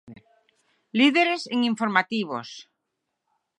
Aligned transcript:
Líderes 0.97 1.41
en 1.53 1.59
informativos. 1.71 2.49